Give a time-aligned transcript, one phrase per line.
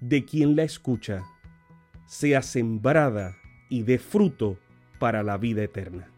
[0.00, 1.24] de quien la escucha,
[2.06, 3.36] sea sembrada
[3.68, 4.58] y dé fruto
[4.98, 6.10] para la vida eterna.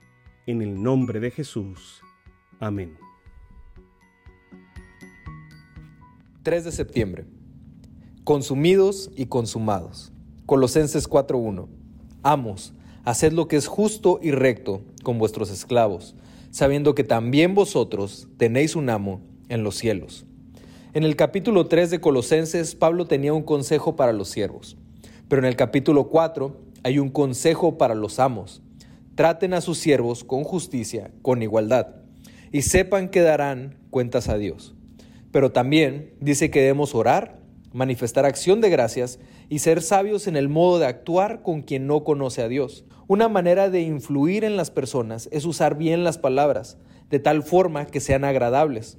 [0.47, 2.01] En el nombre de Jesús.
[2.59, 2.97] Amén.
[6.43, 7.27] 3 de septiembre.
[8.25, 10.13] Consumidos y consumados.
[10.47, 11.69] Colosenses 4.1.
[12.23, 12.75] Amos,
[13.05, 16.17] haced lo que es justo y recto con vuestros esclavos,
[16.51, 20.27] sabiendo que también vosotros tenéis un amo en los cielos.
[20.93, 24.77] En el capítulo 3 de Colosenses, Pablo tenía un consejo para los siervos,
[25.29, 28.61] pero en el capítulo 4 hay un consejo para los amos.
[29.15, 31.95] Traten a sus siervos con justicia, con igualdad,
[32.51, 34.75] y sepan que darán cuentas a Dios.
[35.31, 37.39] Pero también dice que debemos orar,
[37.73, 42.03] manifestar acción de gracias y ser sabios en el modo de actuar con quien no
[42.03, 42.85] conoce a Dios.
[43.07, 46.79] Una manera de influir en las personas es usar bien las palabras,
[47.11, 48.99] de tal forma que sean agradables.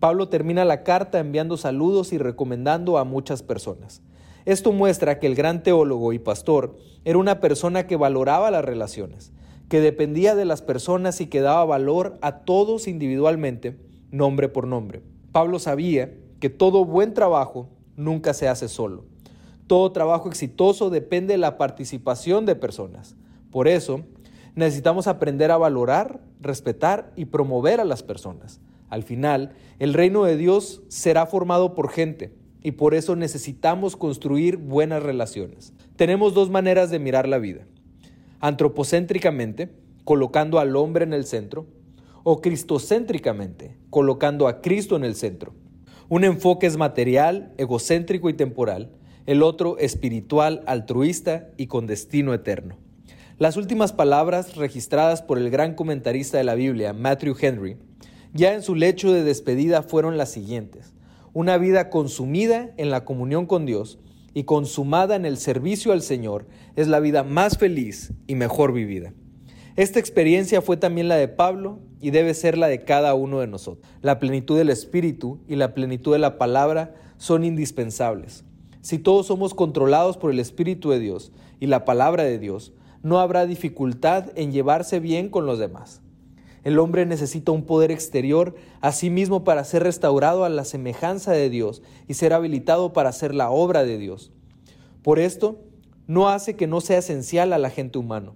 [0.00, 4.00] Pablo termina la carta enviando saludos y recomendando a muchas personas.
[4.44, 9.32] Esto muestra que el gran teólogo y pastor era una persona que valoraba las relaciones,
[9.68, 13.76] que dependía de las personas y que daba valor a todos individualmente,
[14.10, 15.02] nombre por nombre.
[15.32, 19.04] Pablo sabía que todo buen trabajo nunca se hace solo.
[19.66, 23.16] Todo trabajo exitoso depende de la participación de personas.
[23.50, 24.04] Por eso,
[24.54, 28.60] necesitamos aprender a valorar, respetar y promover a las personas.
[28.88, 32.32] Al final, el reino de Dios será formado por gente
[32.62, 35.72] y por eso necesitamos construir buenas relaciones.
[35.96, 37.66] Tenemos dos maneras de mirar la vida.
[38.40, 39.70] Antropocéntricamente,
[40.04, 41.66] colocando al hombre en el centro,
[42.24, 45.54] o cristocéntricamente, colocando a Cristo en el centro.
[46.08, 48.90] Un enfoque es material, egocéntrico y temporal,
[49.26, 52.76] el otro espiritual, altruista y con destino eterno.
[53.38, 57.76] Las últimas palabras registradas por el gran comentarista de la Biblia, Matthew Henry,
[58.34, 60.92] ya en su lecho de despedida fueron las siguientes.
[61.32, 63.98] Una vida consumida en la comunión con Dios
[64.34, 66.46] y consumada en el servicio al Señor
[66.76, 69.12] es la vida más feliz y mejor vivida.
[69.76, 73.46] Esta experiencia fue también la de Pablo y debe ser la de cada uno de
[73.46, 73.86] nosotros.
[74.02, 78.44] La plenitud del Espíritu y la plenitud de la palabra son indispensables.
[78.80, 82.72] Si todos somos controlados por el Espíritu de Dios y la palabra de Dios,
[83.02, 86.02] no habrá dificultad en llevarse bien con los demás.
[86.64, 91.32] El hombre necesita un poder exterior a sí mismo para ser restaurado a la semejanza
[91.32, 94.32] de Dios y ser habilitado para hacer la obra de Dios.
[95.02, 95.60] Por esto,
[96.06, 98.34] no hace que no sea esencial a la gente humano.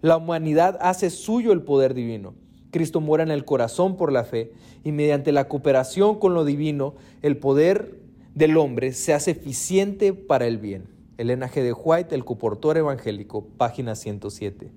[0.00, 2.34] La humanidad hace suyo el poder divino.
[2.72, 4.52] Cristo mora en el corazón por la fe
[4.82, 8.00] y mediante la cooperación con lo divino, el poder
[8.34, 10.88] del hombre se hace eficiente para el bien.
[11.18, 11.62] Elena G.
[11.62, 14.70] de White, El Coportor Evangélico, página 107.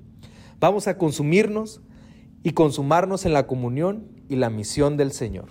[0.59, 1.81] Vamos a consumirnos
[2.45, 5.49] y consumarnos en la comunión y la misión del Señor.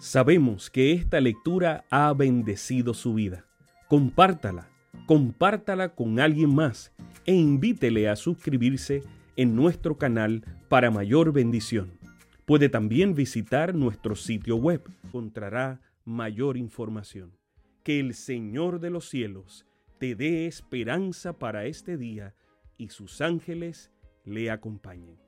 [0.00, 3.46] Sabemos que esta lectura ha bendecido su vida.
[3.86, 4.68] Compártala,
[5.06, 6.92] compártala con alguien más
[7.26, 9.04] e invítele a suscribirse
[9.36, 12.00] en nuestro canal para mayor bendición.
[12.44, 14.82] Puede también visitar nuestro sitio web.
[15.04, 17.38] Encontrará mayor información.
[17.84, 19.64] Que el Señor de los cielos
[19.98, 22.34] te dé esperanza para este día
[22.76, 23.92] y sus ángeles
[24.26, 25.25] le acompañen.